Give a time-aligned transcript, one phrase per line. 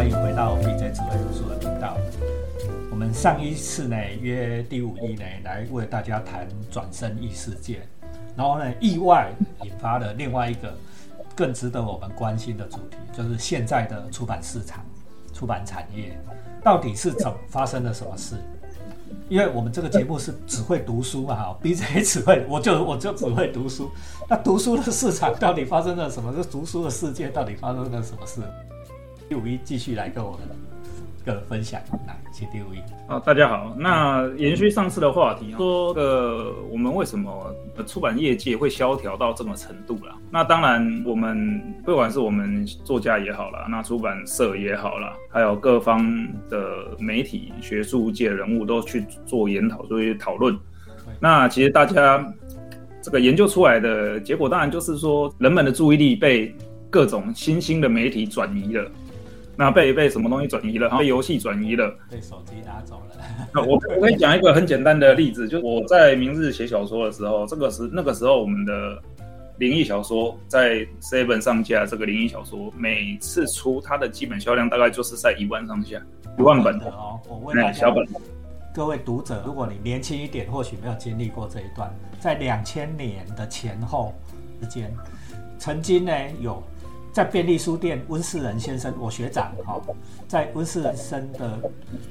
[0.00, 1.94] 欢迎回到 BJ 智慧读书的频道。
[2.90, 7.86] 我们上一次呢约第五一呢来为大家谈转身异世界，
[8.34, 9.30] 然后呢意外
[9.62, 10.74] 引发了另外一个
[11.36, 14.82] 更值得我们关心的主题，就是现在的出版市场、
[15.34, 16.18] 出版产业
[16.64, 18.36] 到底是怎么发生了什么事？
[19.28, 23.90] 因为我们这个节目是只会读书嘛，哈，BJ 只会，我就我就只会读书。
[24.26, 26.32] 那读书的市场到底发生了什么？
[26.34, 28.40] 这读书的世界到底发生了什么事？
[29.30, 30.40] 第五一继续来跟我们
[31.24, 32.78] 个分享，来，请第五一。
[33.06, 33.76] 好，大家好。
[33.78, 37.54] 那延续上次的话题，说个我们为什么
[37.86, 40.16] 出版业界会萧条到这么程度了？
[40.32, 46.04] 那当然，我们不管是我们作家也好了，那出版社也好了，还有各方
[46.48, 50.58] 的媒体、学术界人物都去做研讨、做一些讨论。
[51.20, 52.26] 那其实大家
[53.00, 56.52] 这个研究出来的结果，当然就是说，人们的注意力被
[56.90, 58.90] 各种新兴的媒体转移了。
[59.56, 60.88] 那被被什么东西转移了？
[60.98, 63.16] 被游戏转移了，被手机拿走了。
[63.52, 68.98] 那我我跟你讲一个很简单的例子，就我在明日写小说的时候，这个时那个时候我们的
[69.58, 76.00] 灵异小说在 Seven 上架，这个灵异小说每次出它的基本销量大概就是在一万上下，
[76.38, 77.20] 一万本的哦。
[77.28, 77.92] 我问大家，
[78.74, 84.14] 各位读者，如果你年轻一点，或许没有经历过这一段，在两千年的前后
[84.60, 84.90] 之间，
[85.58, 86.62] 曾经呢有。
[87.12, 89.80] 在便利书店，温世仁先生，我学长哈，
[90.28, 91.58] 在温世仁生的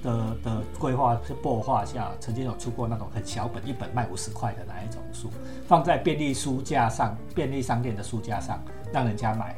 [0.04, 5.30] 的的规划是擘画下，曾经有出过那种很小本，一本卖五十块的那一种书，
[5.68, 8.62] 放在便利书架上，便利商店的书架上，
[8.92, 9.56] 让人家买。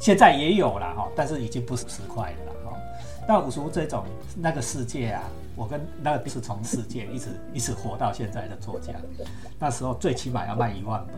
[0.00, 2.76] 现在也有了哈，但是已经不是十块了哈。
[3.28, 4.04] 那五书这种
[4.36, 5.22] 那个世界啊，
[5.54, 8.94] 我跟那个是从世界一直一直活到现在的作家，
[9.60, 11.14] 那时候最起码要卖一万本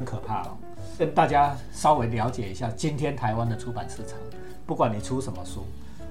[0.00, 0.56] 很可怕哦。
[0.98, 4.18] 跟大家稍微了解一下，今天台湾的出版市场，
[4.66, 5.64] 不管你出什么书，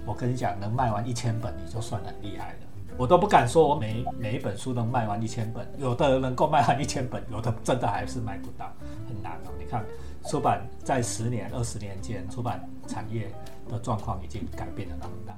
[0.05, 2.59] 我跟你讲，能卖完一千本，你就算很厉害了。
[2.95, 8.73] 我都不敢说我每 每一本书能卖完一千本，有的能够卖完一千本，有的真的还是卖不到，
[9.09, 9.51] 很难哦。
[9.59, 9.83] 你看，
[10.29, 13.29] 出版在十年、二十年间，出版产业
[13.69, 15.35] 的状况已经改变了那么大。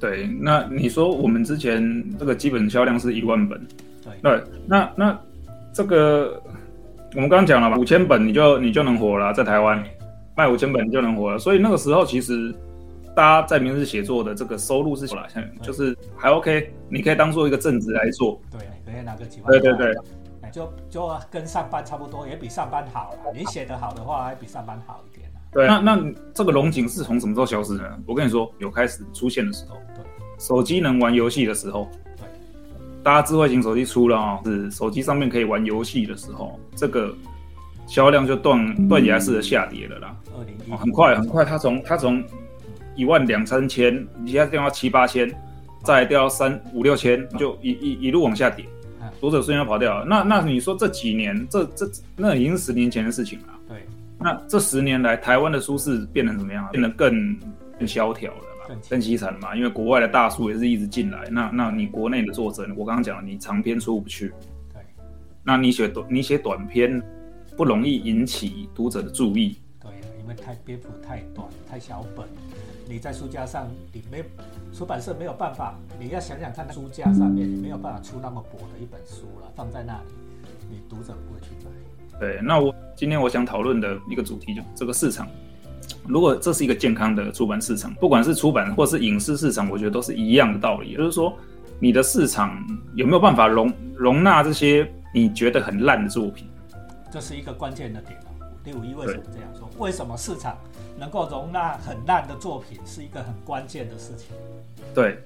[0.00, 1.82] 对，那你说我们之前
[2.18, 3.68] 这个基本销量是一万本，
[4.02, 5.20] 对，对，那那
[5.74, 6.42] 这个。
[7.16, 9.82] 我们刚刚讲了嘛，五千本你就你就能活了，在台湾
[10.36, 11.38] 卖五千本你就能活了。
[11.38, 12.54] 所以那个时候其实
[13.14, 18.38] 大家在明日写作的这个收入是了，像就是还 OK，你可以当做一个正职来做。
[18.50, 19.50] 对，可以拿个几万。
[19.50, 19.94] 对对对，
[20.52, 23.32] 就就跟上班差不多，也比上班好了。
[23.34, 25.26] 你写的好的话，还比上班好一点。
[25.50, 25.98] 对，那那
[26.34, 27.98] 这个龙井是从什么时候消失的？
[28.06, 30.04] 我跟你说，有开始出现的时候，对，
[30.38, 31.88] 手机能玩游戏的时候。
[33.06, 37.14] 大家智慧型手机出了啊，是手机上面可以玩游戏的时候，这个
[37.86, 40.16] 销量就断断崖式的下跌了啦。
[40.36, 42.20] 二零很快很快，它从它从
[42.96, 45.32] 一万两三千，一下掉到七八千，
[45.84, 48.64] 再掉到三五六千，就一一一路往下跌，
[49.20, 50.04] 读者瞬间跑掉了。
[50.04, 53.54] 那那你说这几年，这这那已经是十年前的事情了。
[53.68, 53.86] 对，
[54.18, 56.68] 那这十年来，台湾的舒适变得怎么样？
[56.72, 57.36] 变得更
[57.78, 58.55] 更萧条了。
[58.88, 64.32] 更凄惨嘛，因为国外的大书也是一直进来，那那你国内的作者，我刚刚讲了，你长篇出不去，
[64.72, 64.82] 对，
[65.42, 67.02] 那你写短你写短篇
[67.56, 69.90] 不容易引起读者的注意，对，
[70.20, 72.26] 因为太篇幅太短太小本，
[72.88, 74.22] 你在书架上你没
[74.72, 80.08] 出版社没有办法，你要想想看，书架上面你没有办法出那么薄的一本书了，放在那里，
[80.70, 81.70] 你读者不会去买。
[82.18, 85.28] 对，那我今天我想讨论的一个主题就这个市场。
[86.06, 90.94] 如果这是一个健康的出版市场，不管是出版或是影视市场，我觉得都是一样的道理。
[90.94, 91.36] 就是说，
[91.80, 92.56] 你的市场
[92.94, 96.46] 有没有办法容容纳这些你觉得很烂的作品？
[97.10, 98.18] 这是一个关键的点
[98.64, 99.70] 第五一为什么这样说？
[99.78, 100.56] 为什么市场
[100.98, 104.28] 能够容纳很烂的作品，是一个很关键的事情？
[104.92, 105.18] 对，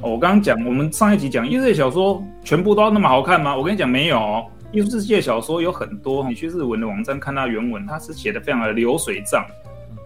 [0.00, 3.56] 我刚刚讲，我们上一集讲异世界小说全部都那么好看吗？
[3.56, 4.44] 我跟你讲，没有。
[4.72, 9.44] 异世界小说有很多，你去日文的网站看它原文，它是写的非常的流水账。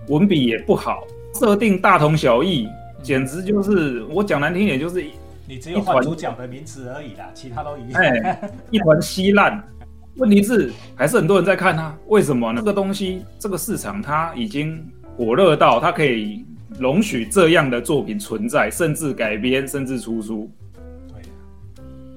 [0.08, 2.68] 文笔也不好，设定大同小异，
[3.02, 5.04] 简直就是我讲难听点，就是
[5.48, 9.62] 你只有换主角的名字而已啦，其他都一样，哎，一团稀烂。
[10.16, 12.58] 问题是还是很多人在看它，为什么呢？
[12.58, 14.82] 这个东西，这个市场它已经
[15.16, 16.42] 火热到它可以
[16.78, 20.50] 容许这样的作品存在，甚至改编，甚至出书。
[21.08, 21.22] 对。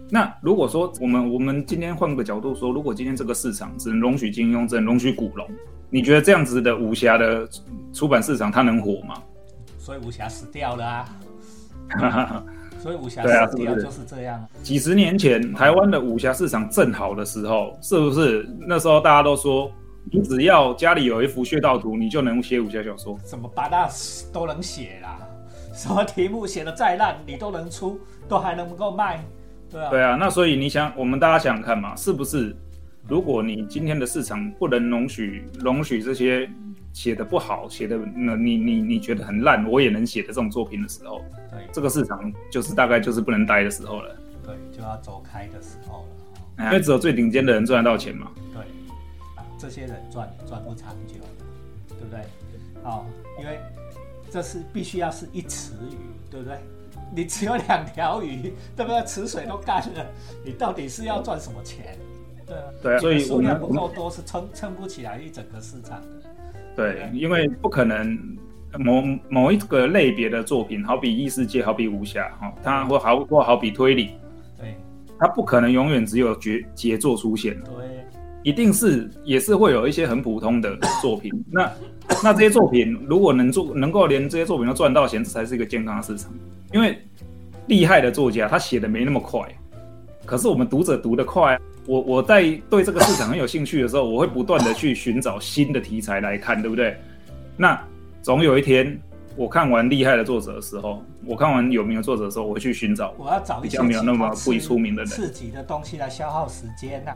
[0.09, 5.45] 那如果说我们我们今天换个角度说，如果今天这个市场只能容许金庸，只能容许古龙。
[5.89, 7.47] 你觉得这样子的武侠的
[7.93, 9.15] 出版市场它能火吗？
[9.77, 12.43] 所以武侠死掉了啊！
[12.79, 14.45] 所以武侠死掉就是这样。
[14.61, 19.71] 几十年前台湾的武侠市场正好的时候，是不是那时候大家都说，
[20.11, 23.17] 你只要家里有一幅穴道图，你就能写武侠小说？
[23.25, 23.89] 什么八大
[24.31, 25.17] 都能写啦？
[25.73, 29.23] 什么题目写的再烂，你都能出，都还能够卖，
[29.71, 29.89] 对啊。
[29.89, 32.55] 对啊，那所以你想，我们大家想想看嘛，是不是？
[33.09, 36.47] 如果你今天的市场不能容许容许这些
[36.93, 41.19] 写的不好、写的那你你你觉得很烂，我也能写的这种作品的时候，
[41.49, 44.15] 对，这个市场就是大概就是不能待的时候了。
[44.45, 46.05] 对，就要走开的时候
[46.57, 46.65] 了。
[46.65, 48.29] 因为只有最顶尖的人赚得到钱嘛。
[48.53, 48.63] 对，
[49.57, 51.15] 这些人赚赚不长久，
[51.87, 52.21] 对不对？
[52.83, 53.07] 好，
[53.39, 53.59] 因为
[54.29, 55.97] 这是必须要是一池鱼，
[56.29, 56.59] 对不对？
[57.15, 59.03] 你只有两条鱼，对不对？
[59.05, 60.05] 池水都干了，
[60.45, 61.97] 你到底是要赚什么钱？
[62.81, 66.07] 对啊，所以数量不够多是撑撑不起来一整个市场的。
[66.75, 68.17] 对，因为不可能
[68.77, 74.11] 某某一个类别的作品，好比异世界，好比武侠，哈，它或好或好比推理，
[74.57, 74.75] 对，
[75.17, 77.53] 它不可能永远只有绝杰作出现。
[77.63, 77.73] 对，
[78.43, 81.31] 一定是也是会有一些很普通的作品。
[81.51, 81.69] 那
[82.23, 86.31] 那这些作品如果能做，能够连这些作品都赚到钱，这才是一个健康的市场。
[86.71, 86.97] 因为
[87.67, 89.41] 厉害的作家他写的没那么快，
[90.25, 91.59] 可是我们读者读得快。
[91.85, 96.95] 我我在对这个市场很有兴趣的时候，我会不断的去寻找新的题材来看，对不对？
[97.57, 97.81] 那
[98.21, 98.99] 总有一天，
[99.35, 107.11] 我看完厉害的作者的时候，我看完有名的作者的时候，我会去寻找我要找比较没有那么不出名的人，刺激的东西来消耗时间呐。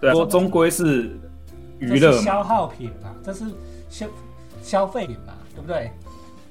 [0.00, 1.10] 对，说终归是
[1.78, 3.44] 娱乐消耗品嘛，这是
[3.88, 4.06] 消
[4.62, 5.90] 消费品嘛，对不对？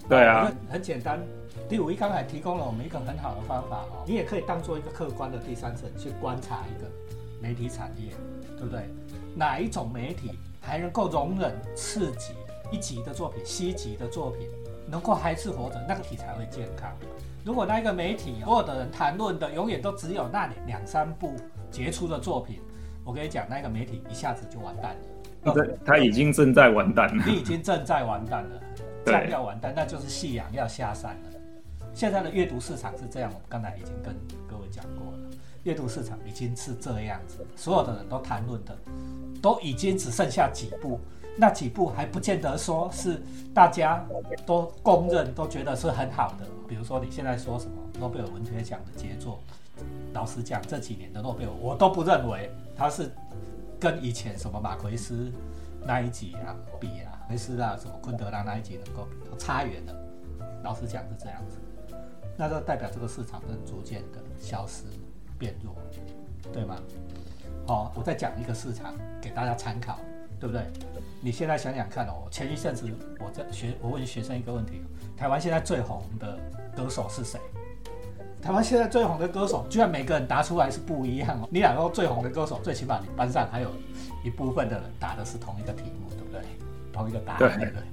[0.08, 1.20] 对啊，很简单。
[1.68, 6.90] 第五一刚才提供了我们一个很好的方法哦，你也可以当做一个客观的第三者去观察一个。
[7.42, 8.14] 媒体产业，
[8.58, 8.88] 对不对？
[9.36, 12.34] 哪一种媒体还能够容忍次级、
[12.72, 14.48] 一级的作品、C 级的作品，
[14.88, 16.96] 能够还是活着，那个体才会健康。
[17.44, 21.34] 如果那一个媒体所有的人谈论的永远都只有那两三部
[21.72, 22.62] 杰出的作品，
[23.04, 25.54] 我跟你讲，那个媒体一下子就完蛋了。
[25.54, 27.24] 对，他已经正在完蛋了。
[27.26, 28.62] 你已经正在完蛋了，
[29.06, 31.30] 将要完蛋，那就是夕阳要下山了。
[31.96, 34.16] 现在的阅读市场是这样，我们刚才已经跟
[34.48, 35.18] 各位讲过了。
[35.64, 38.76] 阅读市场已经是这样子，所有的人都谈论的，
[39.42, 41.00] 都已经只剩下几部，
[41.38, 43.22] 那几部还不见得说是
[43.54, 44.04] 大家
[44.46, 46.48] 都公认都觉得是很好的。
[46.68, 49.40] 比如说你现在说什么诺贝尔文学奖的杰作，
[50.14, 53.12] 老实讲这几年的诺贝尔，我都不认为它是
[53.80, 55.32] 跟以前什么马奎斯
[55.86, 59.94] 那一集啊比啊，奎斯啊什么昆德拉那一集能够比，都差远了。
[60.64, 61.58] 老实讲是这样子，
[62.38, 64.86] 那就代表这个市场正逐渐的消失。
[65.42, 65.74] 变弱，
[66.54, 66.76] 对吗？
[67.66, 69.98] 好，我再讲一个市场给大家参考，
[70.40, 70.68] 对不对？
[71.20, 72.88] 你现在想想看哦，前一阵子
[73.20, 74.84] 我在学，我问学生一个问题：
[75.18, 76.38] 台湾现在最红的
[76.76, 77.40] 歌手是谁？
[78.40, 81.50] 台湾现在最红的歌手，居然每个人答出来是不一样哦。
[81.50, 83.72] 你两个最红的歌手，最起码你班上还有
[84.24, 86.42] 一部分的人答的是同一个题目，对不对？
[86.94, 87.84] 同一个答案，对不对？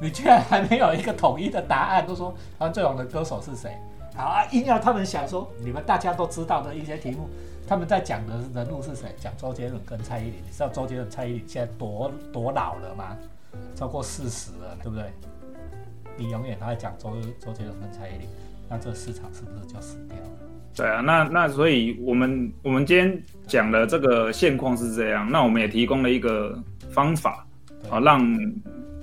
[0.00, 3.76] 你居然还没有一个统一的答案，都说台湾最红的歌手是谁？
[4.18, 7.28] 好啊，硬要他们想说，你们大家都知道的一些题目，
[7.68, 9.14] 他们在讲的人物是谁？
[9.16, 10.32] 讲周杰伦跟蔡依林。
[10.44, 13.16] 你知道周杰伦、蔡依林现在多多老了吗？
[13.76, 15.04] 超过四十了，对不对？
[16.16, 18.28] 你永远都在讲周周杰伦跟蔡依林，
[18.68, 20.30] 那这个市场是不是就死掉了？
[20.74, 26.58] 对啊，那那所以我们我们今天讲的这个现况是这样，那我们也提供了一个
[26.90, 27.46] 方法，
[27.88, 28.20] 啊，让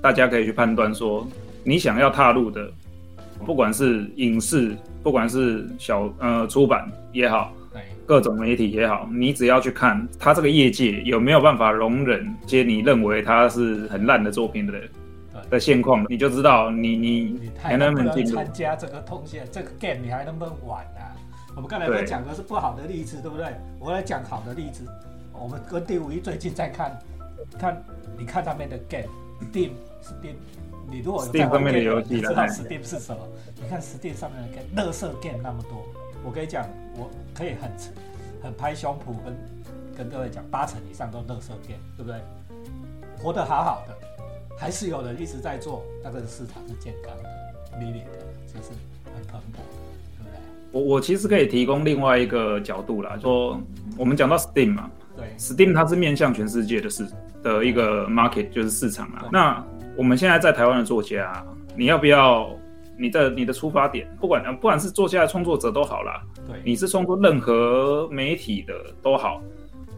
[0.02, 1.26] 大家可以去判断说，
[1.64, 2.70] 你想要踏入的，
[3.46, 4.76] 不管是影视。
[5.02, 7.52] 不管是小呃出版也好，
[8.04, 14.72] 各种媒体也好，你只要去看他这个业界有没有办法容忍些你认为他是很烂的作品的
[15.48, 21.14] 的现况，你就知道你你还能不能参加这个通线这个 game，你还能不能玩啊？
[21.54, 23.46] 我们刚才在讲的是不好的例子，对不对？
[23.78, 24.82] 我来讲好的例子。
[25.32, 26.98] 我们跟第五一最近在看，
[27.56, 27.80] 看
[28.18, 29.70] 你看上面的 game，Steam Steam。
[30.88, 33.26] 你如果有在玩 game，你知道 Steam 是什么？
[33.60, 35.84] 你看 Steam 上面的 game，乐色 game 那么多，
[36.24, 36.64] 我跟你讲，
[36.96, 37.70] 我可以很
[38.42, 39.36] 很拍胸脯跟
[39.96, 42.20] 跟各位讲，八成以上都乐色 game，对不对？
[43.18, 43.96] 活得好好的，
[44.56, 48.06] 还是有人一直在做，那个市场是健康的、利利的，
[48.46, 48.70] 就是
[49.12, 49.56] 很蓬勃，
[50.18, 50.38] 对不对？
[50.70, 53.60] 我我其实可以提供另外一个角度啦，说
[53.96, 57.06] 我们讲到 Steam 嘛，对，Steam 它是面向全世界的市
[57.42, 59.64] 的一个 market，就是市场啊，那。
[59.96, 61.42] 我们现在在台湾的作家，
[61.74, 62.50] 你要不要
[62.98, 64.06] 你的你的出发点？
[64.20, 69.40] 不管不管是作家的创作者都好啦，对，你是创作任何媒体的都好，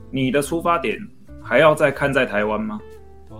[0.09, 0.97] 你的出发点
[1.43, 2.79] 还要再看在台湾吗？
[3.29, 3.37] 对，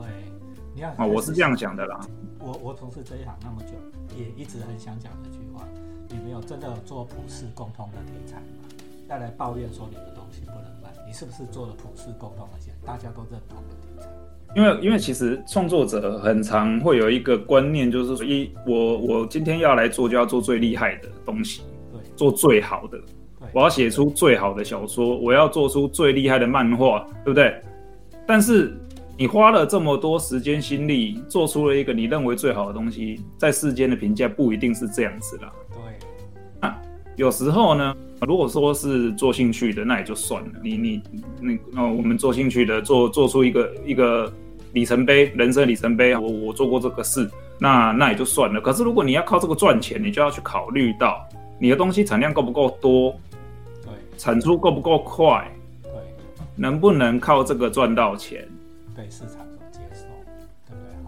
[0.75, 2.01] 你看啊，我是这样讲的啦。
[2.41, 3.77] 我我从事这一行那么久，
[4.19, 5.63] 也一直很想讲这句话：
[6.09, 8.68] 你没有真的做普世共通的题材嘛？
[9.09, 14.07] 再来抱怨说你的东西不能卖，你是不是做了普世沟通那些大家都认同的题材？
[14.55, 23.01] 因为因为其实创作者很常会有一个观念，就是说，一我我今天要来做，就要做最厉害的东西，对，做最好的，
[23.55, 27.59] 我要写出最好的小说，我要做出最厉害的漫画，对不对？
[28.27, 28.77] 但是
[29.17, 35.51] 你花了这么多时间心力，做出了一个你认为最好的东西，在世间的评价不一定是这样子啦。
[35.73, 35.81] 对，
[36.61, 36.79] 那
[37.17, 37.97] 有时候呢，
[38.27, 40.51] 如果说是做兴趣的，那也就算了。
[40.63, 41.03] 你你
[41.41, 44.33] 那那我们做兴趣的，做做出一个一个
[44.73, 48.61] 里程碑，人生里程碑，我我做过这个事，那那也就算了。
[48.61, 51.27] 可是如果你要靠这个赚钱，你就要去考虑到
[51.61, 53.15] 你的东西产量够不够多，
[53.83, 55.49] 对，产出够不够快。
[55.83, 55.93] 对
[56.57, 58.47] 能不能靠这个赚到钱？
[58.97, 59.47] 对市场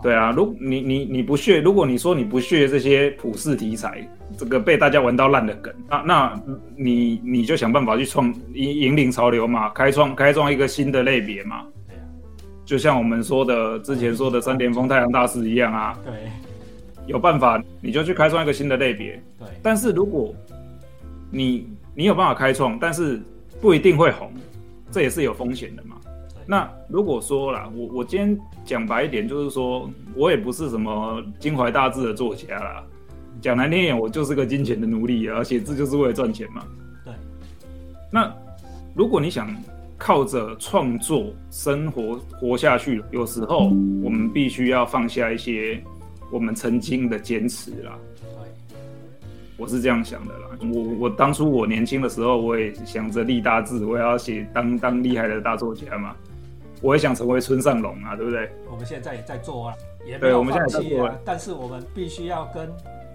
[0.02, 6.42] 对啊，如你你你不屑，如果你说你不屑这些普世题材，这个被大家玩到烂的梗，那那
[6.76, 11.62] 你你就想办法去创引引领潮流嘛，开创开创一个新的类别嘛。
[11.86, 12.02] 对啊，
[12.64, 15.98] 就像我们说的之前说的三连峰太阳大师一样啊。
[16.04, 16.14] 对，
[17.06, 19.22] 有办法你就去开创一个新的类别。
[19.38, 20.34] 对，但是如果
[21.30, 23.20] 你你有办法开创，但是
[23.60, 24.32] 不一定会红。
[24.92, 25.94] 这也是有风险的嘛。
[26.50, 32.82] 那如果说啦，我我今天讲白一点，就是说我也不是什么襟怀大志的作家啦。
[33.40, 36.64] 讲难听点，我就是个金钱的奴隶啊，写字就是为了赚钱嘛。
[37.04, 37.14] 对。
[38.10, 38.34] 那
[38.96, 39.48] 如果你想
[39.96, 43.68] 靠着创作生活活下去，有时候
[44.02, 45.80] 我们必须要放下一些
[46.32, 47.96] 我们曾经的坚持啦。
[49.56, 56.16] 我是这样想的啦，我我当初我年轻的时候，我也想着立大志，我也要写当当厉害的大作家嘛，
[56.80, 58.50] 我也想成为村上龙啊，对不对？
[58.70, 59.74] 我们现在也在做啊，
[60.06, 62.70] 也没有放弃啊，但是我们必须要跟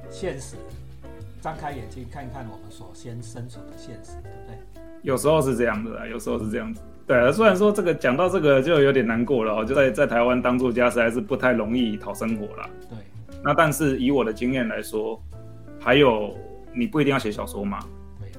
[0.10, 0.56] 现实
[1.42, 4.82] 张开眼睛看一看我们所先身处的现实，对不对？
[5.02, 6.82] 有时候是这样子啊，有时候是这样子。
[7.08, 12.70] 对啊，虽然说这个讲到这个就有点难过了哦，就在在台湾当作家实在是不太容易讨生活了。
[12.90, 12.98] 对，
[13.44, 15.22] 那但是以我的经验来说。
[15.78, 16.36] 还有，
[16.74, 17.78] 你不一定要写小说嘛？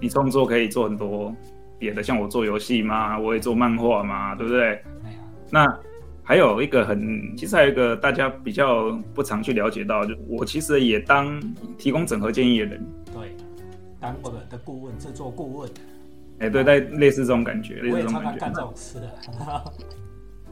[0.00, 1.32] 你创作可以做很多
[1.78, 4.82] 别的，像我做游戏嘛，我也做漫画嘛，对不对？
[5.50, 5.80] 那
[6.22, 11.40] 还有一个很，其实还有一个大家比较不常去了解到，就我其实也当
[11.78, 12.86] 提供整合建议的人。
[13.12, 13.36] 对，
[14.00, 15.70] 当过的的顾问，制作顾问。
[16.38, 18.38] 哎，对，在类似这种感觉，类似这种感觉。
[18.38, 19.10] 干这种事的。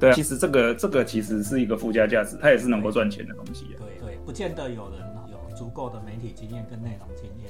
[0.00, 3.66] 对，其实这个这个其实是一个附加价值，它也是能够赚钱的东西。
[3.78, 5.34] 对对，不见得有人有。
[5.54, 7.48] 足够的媒体经验跟内容经验，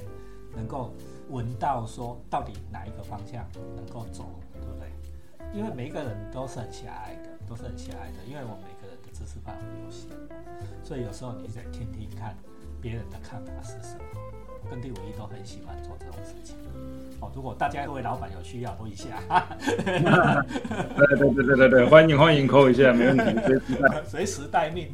[0.54, 0.94] 能够
[1.30, 3.42] 闻到说到底哪一个方向
[3.74, 5.58] 能够走，对不对？
[5.58, 10.08] 因为每一个人都是很狭隘的，都是很狭隘的，因为我每个人的知识范围有限，
[10.82, 12.36] 所以有时候你得听听看
[12.80, 14.04] 别人的看法是什么。
[14.70, 16.56] 跟第五一都很喜欢做这种事情。
[17.20, 19.22] 哦，如果大家各位老板有需要，扣一下。
[19.86, 23.16] 对对对对对对，欢迎欢迎扣一下，没问
[23.60, 24.88] 题，随时待命。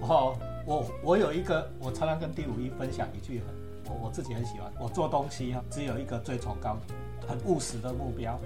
[0.00, 0.36] 哦。
[0.66, 3.46] 我我有一个，我常常跟第五一分享一句很，
[3.94, 6.76] 我我自己很喜欢，我做东西啊，只有一个最崇高、
[7.24, 8.36] 很务实的目标，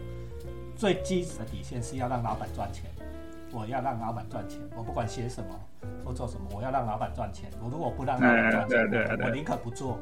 [0.76, 2.90] 最基础的底线是要让老板赚钱。
[3.52, 5.58] 我要让老板赚钱，我不管写什么
[6.04, 7.50] 或做什么，我要让老板赚钱。
[7.62, 9.98] 我如果不让老板赚钱，我宁可不做。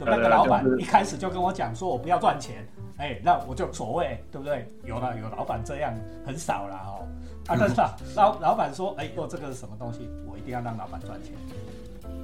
[0.00, 2.64] 那个老板一开始就跟我讲说，我不要赚钱，
[2.98, 4.68] 哎，那我就所谓，对不对？
[4.84, 5.92] 有了有老板这样
[6.24, 7.06] 很少了哦。
[7.48, 7.74] 啊，但是
[8.14, 10.08] 老老板说，哎，我这个是什么东西？
[10.30, 11.34] 我一定要让老板赚钱，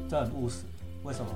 [0.09, 0.65] 这很务实。
[1.03, 1.31] 为什么？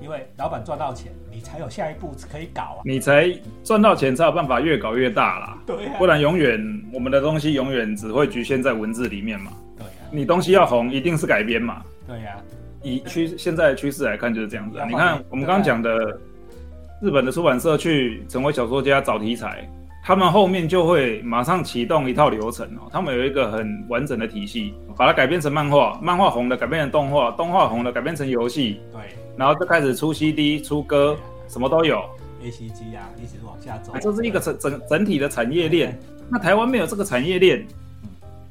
[0.00, 2.80] 因为老板赚到钱，你才有下一步可以搞啊。
[2.84, 3.30] 你才
[3.62, 5.58] 赚到钱，才有办法越搞越大啦。
[5.66, 5.94] 对啊。
[5.98, 6.60] 不然永远
[6.92, 9.52] 我们的东西永远只会局限在文字里面嘛。
[9.76, 10.08] 对啊。
[10.10, 11.82] 你东西要红，一定是改编嘛。
[12.06, 12.36] 对呀。
[12.82, 14.78] 以趋现在的趋势来看，就是这样子。
[14.86, 16.18] 你看我们刚刚讲的，
[17.00, 19.66] 日本的出版社去成为小说家找题材。
[20.06, 29.00] 他们后面就会马上启动一套流程哦，他们有一个很完整的体系，把它改编成漫画，漫画红的改编成动画，动画红的改编成游戏，对，
[29.36, 31.16] 然后就开始出 CD、出歌，
[31.48, 32.02] 什么都有
[32.42, 35.98] ，A C G 啊，一直往下走，这是一个整整整体的产业链。
[36.28, 37.66] 那台湾没有这个产业链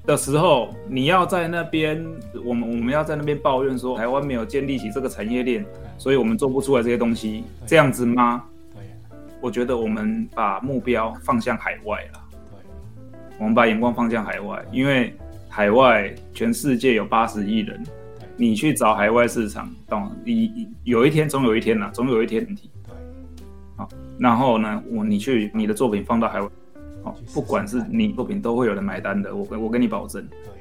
[0.06, 2.06] 的时候，你要在那边，
[2.46, 5.66] 我们我们要在那边抱怨说台湾没有建立起这个产业链，
[5.98, 8.44] 所以我们做不出来这些东西，这样子吗？
[8.74, 8.84] 对。
[9.42, 12.20] 我觉得我们把目标放向海外了。
[12.52, 12.60] 对，
[13.40, 15.16] 我们把眼光放向海外，因为
[15.50, 17.84] 海外全世界有八十亿人，
[18.36, 20.12] 你去找海外市场，懂？
[20.25, 22.46] 你有一天总有一天呐，总有一天。
[22.46, 22.94] 对，
[23.75, 23.88] 好，
[24.18, 26.50] 然后呢，我你去你的作品放到海外，
[27.04, 30.28] 好，不管是你作品都会有人买单的，我我跟你保证。
[30.28, 30.52] 对，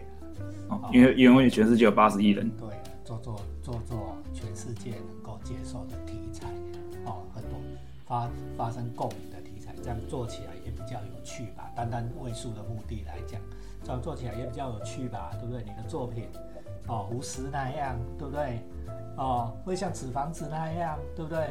[0.69, 2.51] 哦，因为因为全世界有八十亿人。
[2.51, 2.69] 对，
[3.05, 6.47] 做做做做全世界能够接受的题材。
[7.05, 7.59] 哦，很多
[8.07, 11.71] 发发生共鸣的题材，这样做起来也比较有趣吧。
[11.75, 13.41] 单单位数的目的来讲，
[13.83, 15.63] 这样做起来也比较有趣吧，对不对？
[15.65, 16.25] 你的作品，
[16.89, 18.61] 哦，无石那样，对不对？
[19.17, 21.47] 哦，会像纸房子那样，对不对？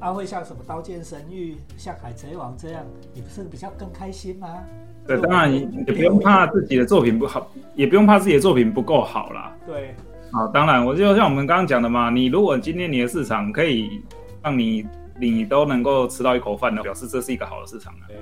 [0.00, 4.64] 啊，会像什么刀剑神域，像海贼王这样，你不是比较更开心吗？
[5.06, 9.56] 对，当然也也不用怕自己的作品不好，也不用怕自己的作品不够好啦。
[9.66, 9.94] 对，
[10.32, 14.02] 好，当然，我就像我们刚刚讲的嘛，你如果今天你的市场可以
[14.42, 14.86] 让你
[15.18, 18.08] 你都能够吃到一口饭的，表示这是一个好的市场啊。
[18.08, 18.16] 对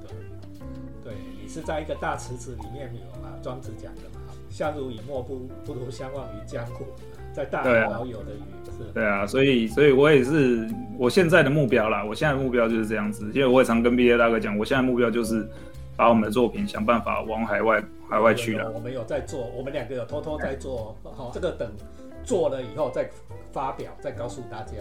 [0.00, 0.10] 对
[1.04, 3.28] 对，你是在一个大池子里面有嘛？
[3.42, 4.17] 庄子讲的嘛，
[4.50, 6.84] 相濡以沫不不如相忘于江湖。
[7.34, 15.48] 在大海老友的鱼是，对啊，所以所以我也是我现在的目标啦，我现在的目标就是这样子，因为我也常跟毕业大哥讲，我现在目标就是
[15.96, 18.72] 把我们的作品想办法往海外海外去了。
[18.72, 21.70] 我们有在做，我们两个有偷偷在做，好，这个等
[22.24, 23.08] 做了以后再
[23.52, 24.72] 发表，再告诉大家。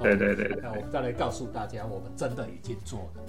[0.00, 3.22] 对对对，那我们再来告诉大家，我们真的已经做了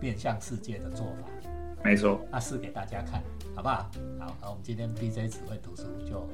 [0.00, 1.43] 面向世界的做法。
[1.84, 3.22] 没错，那试给大家看，
[3.54, 3.90] 好不好？
[4.18, 6.26] 好，好，我们今天 BJ 只会读书就。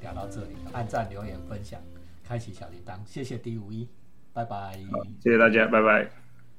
[0.00, 1.80] 聊到这里，按赞、留言、分享、
[2.22, 3.88] 开启小铃铛，谢谢 D 五一，
[4.32, 4.78] 拜拜，
[5.20, 6.27] 谢谢大家，拜拜。